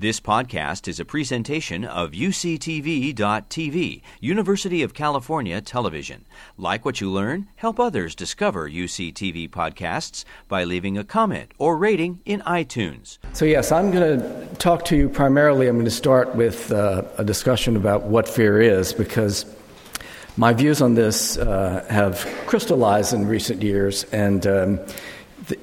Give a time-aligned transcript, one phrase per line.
[0.00, 6.24] This podcast is a presentation of UCTV.tv, University of California Television.
[6.56, 12.20] Like what you learn, help others discover UCTV podcasts by leaving a comment or rating
[12.24, 13.18] in iTunes.
[13.32, 15.66] So, yes, I'm going to talk to you primarily.
[15.66, 19.46] I'm going to start with uh, a discussion about what fear is because
[20.36, 24.78] my views on this uh, have crystallized in recent years, and um,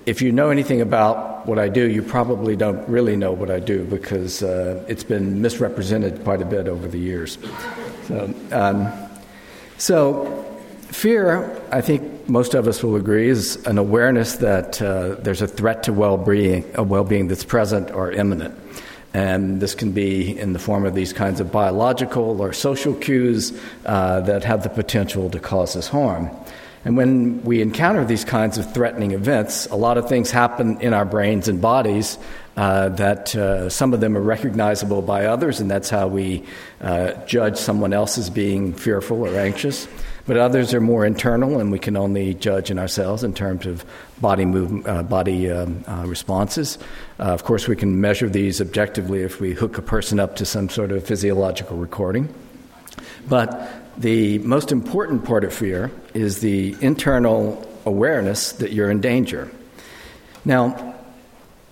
[0.06, 3.60] if you know anything about what I do, you probably don't really know what I
[3.60, 7.38] do because uh, it's been misrepresented quite a bit over the years.
[8.08, 8.92] So, um,
[9.78, 10.46] so,
[10.90, 15.48] fear, I think most of us will agree, is an awareness that uh, there's a
[15.48, 18.58] threat to well-being, a well-being that's present or imminent.
[19.14, 23.58] And this can be in the form of these kinds of biological or social cues
[23.86, 26.30] uh, that have the potential to cause us harm.
[26.86, 30.94] And when we encounter these kinds of threatening events, a lot of things happen in
[30.94, 32.20] our brains and bodies
[32.56, 36.44] uh, that uh, some of them are recognizable by others, and that's how we
[36.82, 39.88] uh, judge someone else as being fearful or anxious.
[40.28, 43.84] But others are more internal, and we can only judge in ourselves in terms of
[44.22, 46.78] body movement, uh, body um, uh, responses.
[47.20, 50.46] Uh, of course, we can measure these objectively if we hook a person up to
[50.46, 52.34] some sort of physiological recording.
[53.28, 59.50] But the most important part of fear is the internal awareness that you're in danger.
[60.44, 60.96] Now,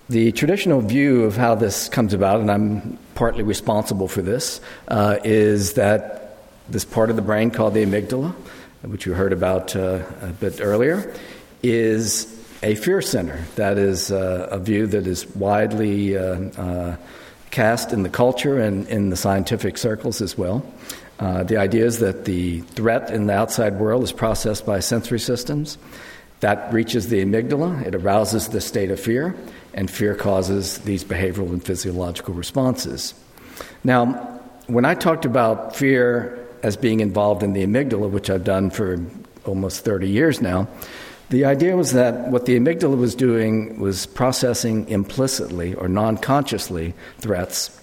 [0.09, 5.17] the traditional view of how this comes about, and I'm partly responsible for this, uh,
[5.23, 6.37] is that
[6.69, 8.33] this part of the brain called the amygdala,
[8.83, 11.13] which you heard about uh, a bit earlier,
[11.61, 12.27] is
[12.63, 13.43] a fear center.
[13.55, 16.95] That is uh, a view that is widely uh, uh,
[17.51, 20.65] cast in the culture and in the scientific circles as well.
[21.19, 25.19] Uh, the idea is that the threat in the outside world is processed by sensory
[25.19, 25.77] systems.
[26.39, 29.35] That reaches the amygdala, it arouses the state of fear,
[29.73, 33.13] and fear causes these behavioral and physiological responses.
[33.83, 38.69] Now, when I talked about fear as being involved in the amygdala, which I've done
[38.71, 38.99] for
[39.45, 40.67] almost 30 years now,
[41.29, 46.93] the idea was that what the amygdala was doing was processing implicitly or non consciously
[47.19, 47.79] threats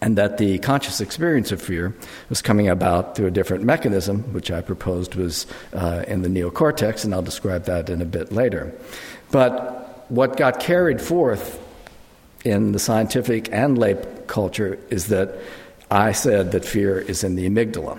[0.00, 1.94] and that the conscious experience of fear
[2.28, 7.04] was coming about through a different mechanism, which I proposed was uh, in the neocortex,
[7.04, 8.72] and I'll describe that in a bit later.
[9.30, 11.60] But what got carried forth
[12.44, 13.96] in the scientific and lay
[14.26, 15.36] culture is that
[15.90, 17.98] I said that fear is in the amygdala.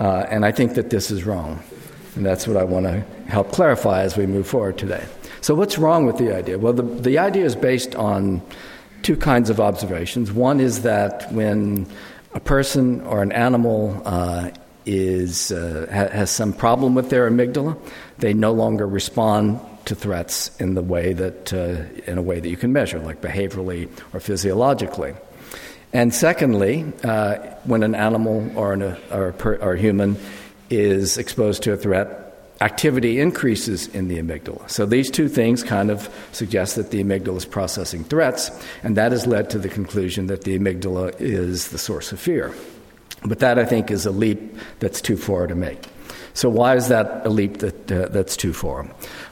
[0.00, 1.62] Uh, and I think that this is wrong.
[2.16, 5.04] And that's what I want to help clarify as we move forward today.
[5.40, 6.58] So, what's wrong with the idea?
[6.58, 8.40] Well, the, the idea is based on
[9.04, 10.32] two kinds of observations.
[10.32, 11.86] One is that when
[12.32, 14.50] a person or an animal uh,
[14.86, 17.78] is, uh, ha- has some problem with their amygdala,
[18.18, 22.48] they no longer respond to threats in the way that uh, in a way that
[22.48, 25.14] you can measure, like behaviorally or physiologically.
[25.92, 28.82] And secondly, uh, when an animal or, an,
[29.12, 30.16] or, a per, or a human
[30.70, 32.23] is exposed to a threat,
[32.64, 34.68] activity increases in the amygdala.
[34.70, 38.50] So these two things kind of suggest that the amygdala is processing threats,
[38.82, 42.54] and that has led to the conclusion that the amygdala is the source of fear.
[43.26, 45.82] But that, I think, is a leap that's too far to make.
[46.32, 48.88] So, why is that a leap that, uh, that's too far?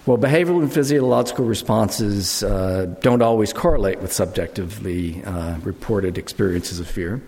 [0.07, 6.87] Well, behavioral and physiological responses uh, don't always correlate with subjectively uh, reported experiences of
[6.87, 7.21] fear.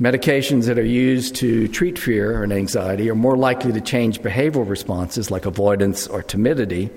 [0.00, 4.68] Medications that are used to treat fear and anxiety are more likely to change behavioral
[4.68, 6.88] responses like avoidance or timidity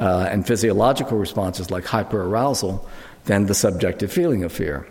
[0.00, 2.84] uh, and physiological responses like hyperarousal
[3.26, 4.88] than the subjective feeling of fear.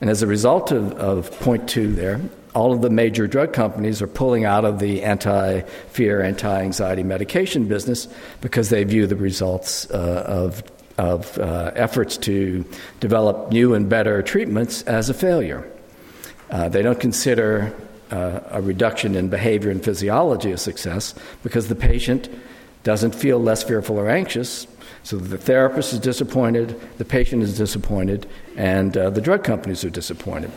[0.00, 2.18] And as a result of, of point two there,
[2.54, 7.02] all of the major drug companies are pulling out of the anti fear, anti anxiety
[7.02, 8.08] medication business
[8.40, 10.62] because they view the results uh, of,
[10.96, 12.64] of uh, efforts to
[13.00, 15.70] develop new and better treatments as a failure.
[16.50, 17.74] Uh, they don't consider
[18.10, 22.28] uh, a reduction in behavior and physiology a success because the patient
[22.84, 24.66] doesn't feel less fearful or anxious.
[25.02, 29.90] So the therapist is disappointed, the patient is disappointed, and uh, the drug companies are
[29.90, 30.50] disappointed.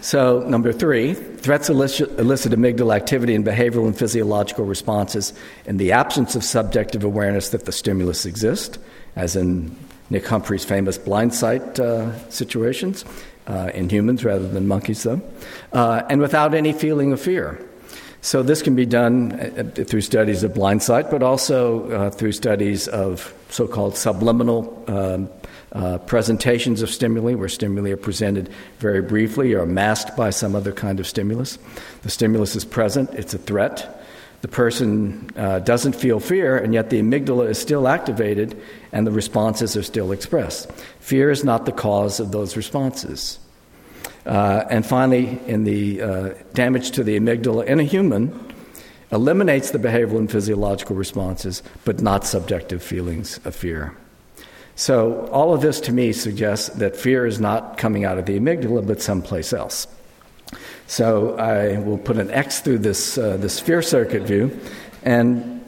[0.00, 5.32] So, number three, threats elicit, elicit amygdala activity and behavioral and physiological responses
[5.66, 8.78] in the absence of subjective awareness that the stimulus exists,
[9.16, 9.76] as in
[10.08, 13.04] Nick Humphrey's famous blind sight uh, situations,
[13.48, 15.20] uh, in humans rather than monkeys, though,
[15.72, 17.64] uh, and without any feeling of fear.
[18.20, 22.32] So, this can be done uh, through studies of blind sight, but also uh, through
[22.32, 25.30] studies of so called subliminal um,
[25.72, 28.48] uh, presentations of stimuli, where stimuli are presented
[28.78, 31.58] very briefly or masked by some other kind of stimulus.
[32.02, 33.97] The stimulus is present, it's a threat,
[34.40, 38.60] the person uh, doesn't feel fear, and yet the amygdala is still activated
[38.92, 40.70] and the responses are still expressed.
[41.00, 43.38] Fear is not the cause of those responses.
[44.24, 48.54] Uh, and finally, in the uh, damage to the amygdala in a human,
[49.10, 53.96] eliminates the behavioral and physiological responses, but not subjective feelings of fear.
[54.76, 58.38] So, all of this to me suggests that fear is not coming out of the
[58.38, 59.88] amygdala, but someplace else.
[60.88, 64.58] So, I will put an X through this, uh, this fear circuit view
[65.04, 65.62] and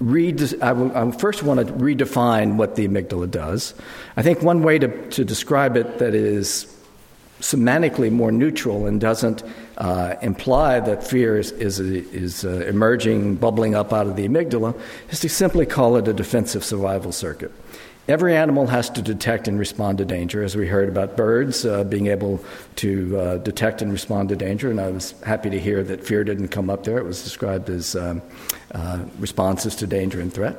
[0.00, 3.74] read, I, will, I first want to redefine what the amygdala does.
[4.16, 6.74] I think one way to, to describe it that is
[7.40, 9.44] semantically more neutral and doesn't
[9.76, 14.78] uh, imply that fear is, is, is uh, emerging, bubbling up out of the amygdala,
[15.10, 17.52] is to simply call it a defensive survival circuit.
[18.08, 21.84] Every animal has to detect and respond to danger, as we heard about birds uh,
[21.84, 22.42] being able
[22.76, 24.70] to uh, detect and respond to danger.
[24.70, 26.96] And I was happy to hear that fear didn't come up there.
[26.96, 28.22] It was described as um,
[28.72, 30.56] uh, responses to danger and threat.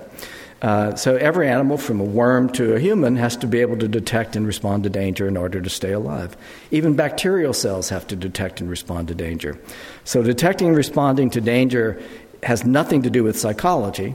[0.61, 3.87] Uh, so every animal, from a worm to a human, has to be able to
[3.87, 6.37] detect and respond to danger in order to stay alive.
[6.69, 9.57] Even bacterial cells have to detect and respond to danger.
[10.03, 11.99] So detecting and responding to danger
[12.43, 14.13] has nothing to do with psychology.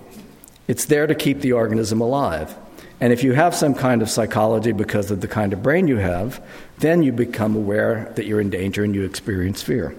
[0.68, 2.54] It's there to keep the organism alive.
[3.00, 5.96] And if you have some kind of psychology because of the kind of brain you
[5.96, 6.42] have,
[6.78, 9.94] then you become aware that you're in danger and you experience fear.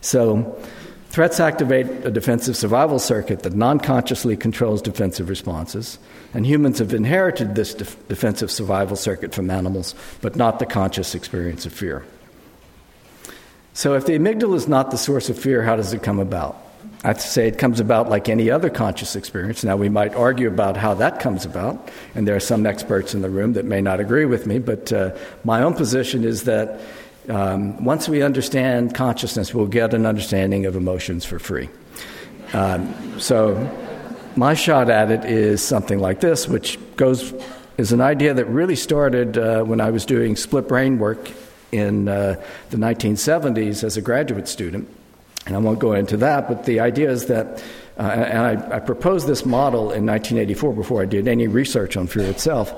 [0.00, 0.56] So
[1.14, 6.00] Threats activate a defensive survival circuit that non consciously controls defensive responses,
[6.34, 11.14] and humans have inherited this def- defensive survival circuit from animals, but not the conscious
[11.14, 12.04] experience of fear.
[13.74, 16.60] So, if the amygdala is not the source of fear, how does it come about?
[17.04, 19.62] I have to say it comes about like any other conscious experience.
[19.62, 23.20] Now, we might argue about how that comes about, and there are some experts in
[23.20, 25.14] the room that may not agree with me, but uh,
[25.44, 26.80] my own position is that
[27.28, 31.68] um, once we understand consciousness, we'll get an understanding of emotions for free.
[32.54, 33.54] Um, so,
[34.34, 37.34] my shot at it is something like this, which goes
[37.76, 41.30] is an idea that really started uh, when I was doing split brain work
[41.70, 44.88] in uh, the 1970s as a graduate student.
[45.46, 47.62] And I won't go into that, but the idea is that,
[47.98, 52.06] uh, and I, I proposed this model in 1984 before I did any research on
[52.06, 52.72] fear itself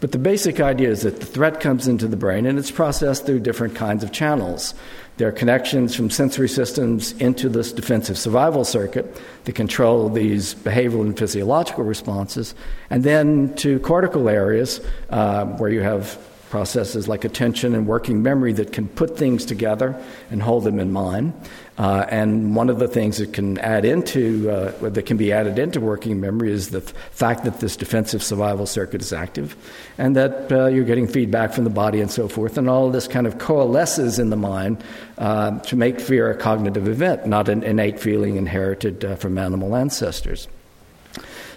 [0.00, 3.26] but the basic idea is that the threat comes into the brain and it's processed
[3.26, 4.74] through different kinds of channels.
[5.16, 11.00] There are connections from sensory systems into this defensive survival circuit that control these behavioral
[11.00, 12.54] and physiological responses,
[12.90, 14.80] and then to cortical areas
[15.10, 16.16] uh, where you have
[16.50, 20.00] processes like attention and working memory that can put things together
[20.30, 21.32] and hold them in mind.
[21.78, 25.60] Uh, and one of the things that can add into uh, that can be added
[25.60, 29.54] into working memory is the fact that this defensive survival circuit is active,
[29.96, 32.92] and that uh, you're getting feedback from the body and so forth, and all of
[32.92, 34.82] this kind of coalesces in the mind
[35.18, 39.76] uh, to make fear a cognitive event, not an innate feeling inherited uh, from animal
[39.76, 40.48] ancestors.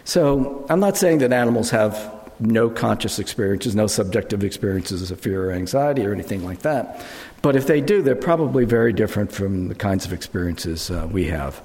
[0.03, 5.49] So I'm not saying that animals have no conscious experiences, no subjective experiences of fear
[5.49, 7.05] or anxiety or anything like that.
[7.41, 11.25] But if they do, they're probably very different from the kinds of experiences uh, we
[11.25, 11.61] have.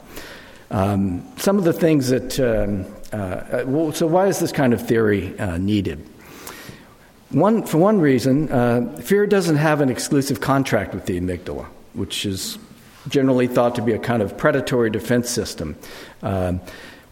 [0.71, 4.87] Um, some of the things that, um, uh, well, so why is this kind of
[4.87, 6.07] theory uh, needed?
[7.31, 12.25] One, for one reason, uh, fear doesn't have an exclusive contract with the amygdala, which
[12.25, 12.59] is
[13.09, 15.77] generally thought to be a kind of predatory defense system.
[16.23, 16.61] Um,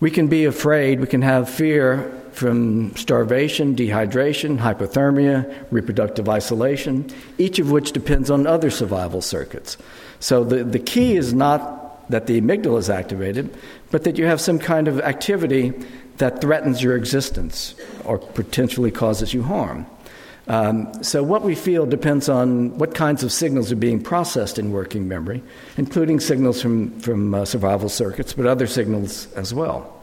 [0.04, 7.08] we can be afraid, we can have fear from starvation, dehydration, hypothermia, reproductive isolation,
[7.38, 9.78] each of which depends on other survival circuits.
[10.20, 13.56] So the, the key is not that the amygdala is activated,
[13.90, 15.72] but that you have some kind of activity
[16.18, 19.86] that threatens your existence or potentially causes you harm.
[20.48, 24.72] Um, so, what we feel depends on what kinds of signals are being processed in
[24.72, 25.42] working memory,
[25.78, 29.93] including signals from, from uh, survival circuits, but other signals as well.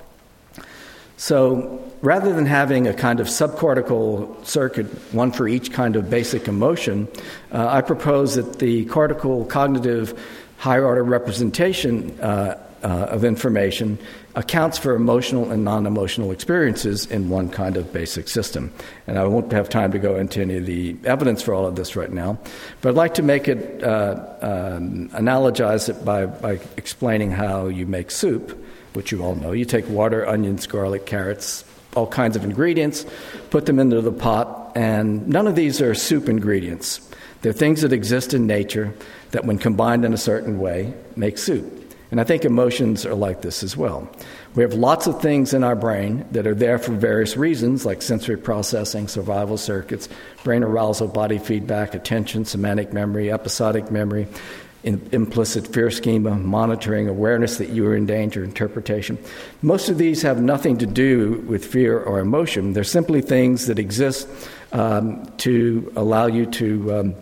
[1.21, 6.47] So rather than having a kind of subcortical circuit, one for each kind of basic
[6.47, 7.07] emotion,
[7.51, 10.19] uh, I propose that the cortical cognitive
[10.57, 13.99] higher order representation uh, uh, of information
[14.33, 18.73] accounts for emotional and non emotional experiences in one kind of basic system.
[19.05, 21.75] And I won't have time to go into any of the evidence for all of
[21.75, 22.39] this right now,
[22.81, 27.85] but I'd like to make it, uh, um, analogize it by, by explaining how you
[27.85, 28.57] make soup
[28.93, 29.51] which you all know.
[29.51, 31.63] You take water, onions, garlic, carrots,
[31.95, 33.05] all kinds of ingredients,
[33.49, 37.07] put them into the pot, and none of these are soup ingredients.
[37.41, 38.93] They're things that exist in nature
[39.31, 41.79] that, when combined in a certain way, make soup.
[42.11, 44.09] And I think emotions are like this as well.
[44.53, 48.01] We have lots of things in our brain that are there for various reasons, like
[48.01, 50.09] sensory processing, survival circuits,
[50.43, 54.27] brain arousal, body feedback, attention, semantic memory, episodic memory,
[54.83, 59.17] in, implicit fear schema, monitoring, awareness that you are in danger, interpretation.
[59.61, 62.73] Most of these have nothing to do with fear or emotion.
[62.73, 64.27] They're simply things that exist
[64.71, 67.15] um, to allow you to um,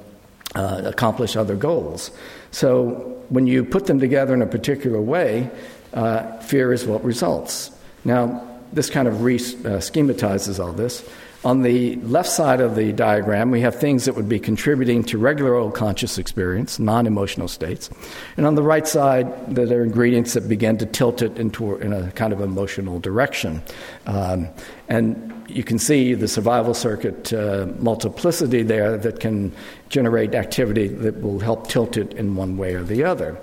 [0.55, 2.11] uh, accomplish other goals.
[2.51, 5.49] So when you put them together in a particular way,
[5.93, 7.71] uh, fear is what results.
[8.05, 11.07] Now, this kind of re uh, schematizes all this.
[11.45, 15.17] On the left side of the diagram, we have things that would be contributing to
[15.17, 17.89] regular old conscious experience, non emotional states.
[18.35, 21.93] And on the right side, there are ingredients that begin to tilt it into in
[21.93, 23.63] a kind of emotional direction.
[24.05, 24.49] Um,
[24.89, 29.53] and you can see the survival circuit uh, multiplicity there that can
[29.87, 33.39] generate activity that will help tilt it in one way or the other.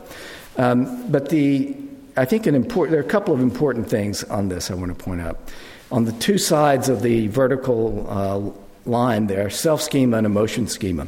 [0.59, 1.75] Um, but the,
[2.19, 4.97] I think an important, there are a couple of important things on this I want
[4.97, 5.51] to point out
[5.91, 11.07] on the two sides of the vertical uh, line there, self schema and emotion schema.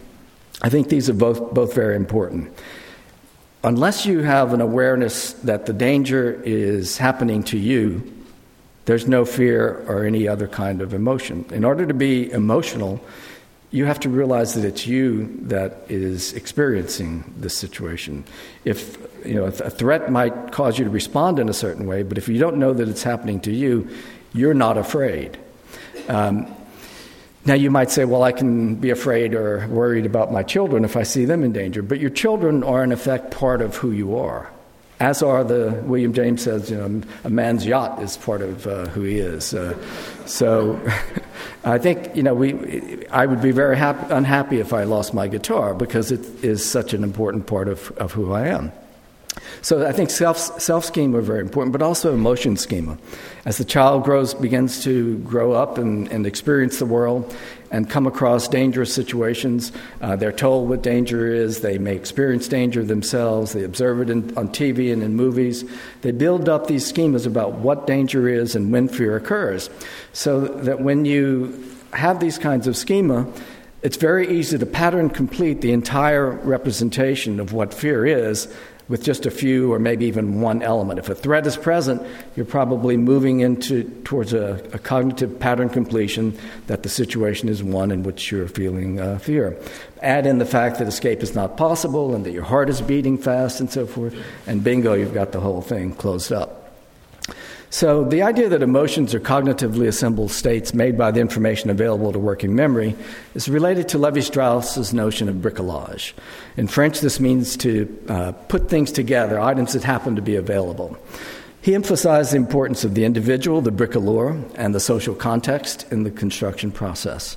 [0.63, 2.53] I think these are both, both very important.
[3.65, 8.03] Unless you have an awareness that the danger is happening to you,
[8.85, 11.45] there's no fear or any other kind of emotion.
[11.51, 13.01] In order to be emotional,
[13.71, 18.25] you have to realize that it's you that is experiencing this situation.
[18.65, 22.17] If you know, a threat might cause you to respond in a certain way, but
[22.17, 23.89] if you don't know that it's happening to you,
[24.33, 25.39] you're not afraid.
[26.09, 26.55] Um,
[27.45, 30.97] now, you might say, well, I can be afraid or worried about my children if
[30.97, 34.17] I see them in danger, but your children are, in effect, part of who you
[34.17, 34.51] are.
[35.01, 38.87] As are the, William James says, you know, a man's yacht is part of uh,
[38.89, 39.55] who he is.
[39.55, 39.77] Uh,
[40.27, 40.79] so
[41.65, 45.29] I think, you know, we, I would be very happy, unhappy if I lost my
[45.29, 48.73] guitar because it is such an important part of, of who I am.
[49.63, 52.99] So I think self, self schema are very important, but also emotion schema.
[53.45, 57.35] As the child grows, begins to grow up and, and experience the world
[57.71, 61.61] and come across dangerous situations, uh, they're told what danger is.
[61.61, 63.53] They may experience danger themselves.
[63.53, 65.65] They observe it in, on TV and in movies.
[66.03, 69.69] They build up these schemas about what danger is and when fear occurs.
[70.13, 73.31] So that when you have these kinds of schema,
[73.83, 78.53] it's very easy to pattern complete the entire representation of what fear is
[78.89, 80.99] with just a few or maybe even one element.
[80.99, 82.03] If a threat is present,
[82.37, 87.91] you're probably moving into towards a, a cognitive pattern completion that the situation is one
[87.91, 89.57] in which you're feeling uh, fear.
[90.03, 93.19] Add in the fact that escape is not possible and that your heart is beating
[93.19, 94.15] fast and so forth,
[94.47, 96.58] and bingo, you've got the whole thing closed up.
[97.71, 102.19] So, the idea that emotions are cognitively assembled states made by the information available to
[102.19, 102.97] working memory
[103.35, 106.15] is related to Levi Strauss's notion of bricolage.
[106.57, 110.97] In French, this means to uh, put things together, items that happen to be available.
[111.61, 116.11] He emphasized the importance of the individual, the bricoleur, and the social context in the
[116.11, 117.37] construction process.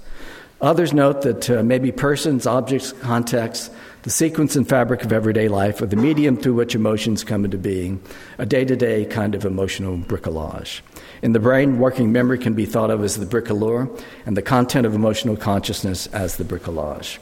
[0.62, 3.70] Others note that uh, maybe persons, objects, contexts,
[4.04, 7.58] the sequence and fabric of everyday life, or the medium through which emotions come into
[7.58, 8.02] being,
[8.38, 10.82] a day to day kind of emotional bricolage.
[11.22, 13.90] In the brain, working memory can be thought of as the bricoleur,
[14.26, 17.20] and the content of emotional consciousness as the bricolage.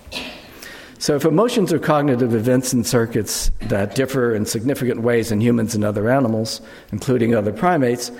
[0.99, 5.73] So, if emotions are cognitive events and circuits that differ in significant ways in humans
[5.73, 8.11] and other animals, including other primates,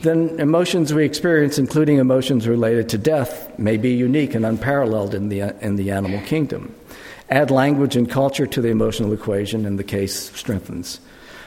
[0.00, 5.30] then emotions we experience, including emotions related to death, may be unique and unparalleled in
[5.30, 6.74] the, in the animal kingdom.
[7.28, 11.00] Add language and culture to the emotional equation, and the case strengthens.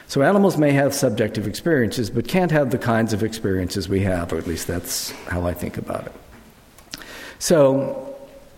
[0.08, 4.32] So, animals may have subjective experiences, but can't have the kinds of experiences we have,
[4.32, 6.12] or at least that's how I think about it.
[7.38, 8.16] So,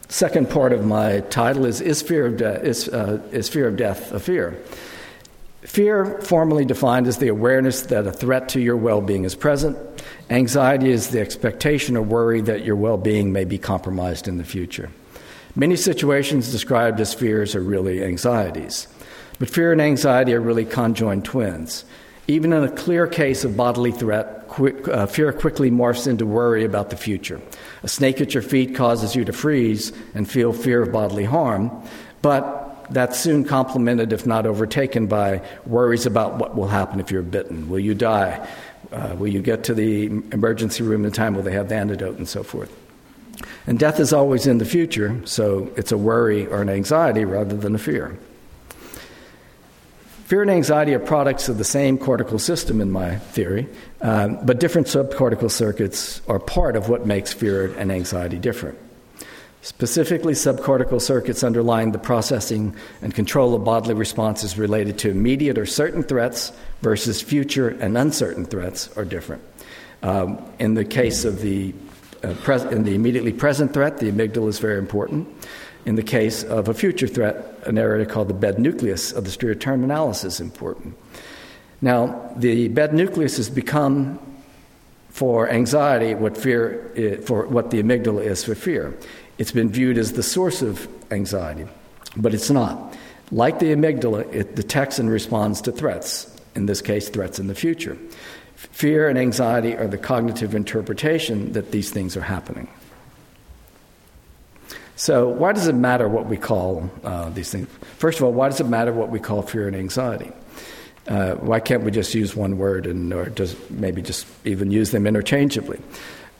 [0.08, 3.76] second part of my title is Is Fear of, de- is, uh, is fear of
[3.76, 4.58] Death a Fear?
[5.60, 9.76] Fear, formally defined, is the awareness that a threat to your well being is present.
[10.28, 14.44] Anxiety is the expectation or worry that your well being may be compromised in the
[14.44, 14.90] future.
[15.54, 18.88] Many situations described as fears are really anxieties.
[19.38, 21.84] But fear and anxiety are really conjoined twins.
[22.28, 26.64] Even in a clear case of bodily threat, quick, uh, fear quickly morphs into worry
[26.64, 27.40] about the future.
[27.82, 31.70] A snake at your feet causes you to freeze and feel fear of bodily harm,
[32.22, 37.22] but that's soon complemented, if not overtaken, by worries about what will happen if you're
[37.22, 37.68] bitten.
[37.68, 38.46] Will you die?
[38.92, 41.34] Uh, will you get to the emergency room in time?
[41.34, 42.70] Will they have the antidote and so forth?
[43.66, 47.56] And death is always in the future, so it's a worry or an anxiety rather
[47.56, 48.18] than a fear.
[50.24, 53.68] Fear and anxiety are products of the same cortical system, in my theory,
[54.00, 58.78] um, but different subcortical circuits are part of what makes fear and anxiety different.
[59.60, 65.66] Specifically, subcortical circuits underlying the processing and control of bodily responses related to immediate or
[65.66, 69.42] certain threats versus future and uncertain threats are different.
[70.02, 71.74] Um, in the case of the
[72.22, 75.28] Uh, pres- in the immediately present threat, the amygdala is very important.
[75.84, 77.36] In the case of a future threat,
[77.66, 80.96] an area called the bed nucleus of the stria terminalis is important.
[81.80, 84.20] Now, the bed nucleus has become
[85.10, 88.96] for anxiety what fear is, for what the amygdala is for fear.
[89.38, 91.66] It's been viewed as the source of anxiety,
[92.16, 92.96] but it's not.
[93.32, 97.54] Like the amygdala, it detects and responds to threats, in this case, threats in the
[97.54, 97.98] future.
[98.70, 102.68] Fear and anxiety are the cognitive interpretation that these things are happening.
[104.94, 107.68] So, why does it matter what we call uh, these things?
[107.98, 110.30] First of all, why does it matter what we call fear and anxiety?
[111.08, 114.92] Uh, why can't we just use one word and or just maybe just even use
[114.92, 115.80] them interchangeably?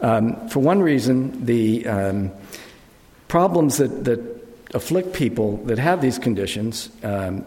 [0.00, 2.30] Um, for one reason, the um,
[3.26, 4.20] problems that, that
[4.74, 7.44] afflict people that have these conditions um,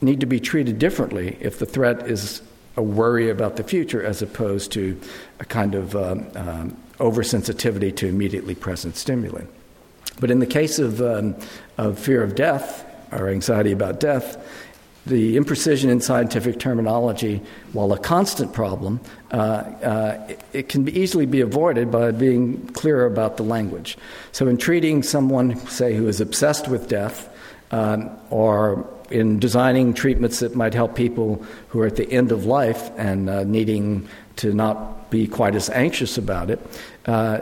[0.00, 2.42] need to be treated differently if the threat is
[2.80, 4.98] a worry about the future as opposed to
[5.38, 9.44] a kind of um, um, oversensitivity to immediately present stimuli.
[10.18, 11.36] But in the case of, um,
[11.76, 14.42] of fear of death or anxiety about death,
[15.06, 17.42] the imprecision in scientific terminology,
[17.74, 19.00] while a constant problem,
[19.32, 23.98] uh, uh, it, it, can be easily be avoided by being clearer about the language.
[24.32, 27.28] So, in treating someone, say, who is obsessed with death,
[27.70, 32.46] um, or in designing treatments that might help people who are at the end of
[32.46, 36.60] life and uh, needing to not be quite as anxious about it,
[37.06, 37.40] uh,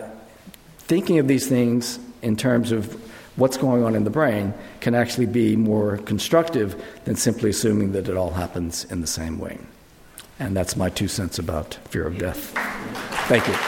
[0.79, 2.95] thinking of these things in terms of
[3.37, 8.09] what's going on in the brain can actually be more constructive than simply assuming that
[8.09, 9.59] it all happens in the same way.
[10.41, 12.53] And that's my two cents about fear of death.
[13.29, 13.68] Thank you.